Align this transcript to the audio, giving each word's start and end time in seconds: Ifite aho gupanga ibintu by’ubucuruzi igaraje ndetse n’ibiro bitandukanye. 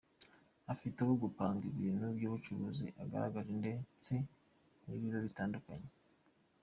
Ifite 0.73 0.97
aho 1.03 1.13
gupanga 1.23 1.63
ibintu 1.71 2.05
by’ubucuruzi 2.15 2.85
igaraje 3.03 3.51
ndetse 3.61 4.13
n’ibiro 4.85 5.17
bitandukanye. 5.25 5.89